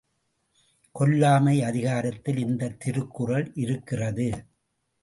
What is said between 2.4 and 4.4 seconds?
இந்தத் திருக்குறள் இருக்கிறது?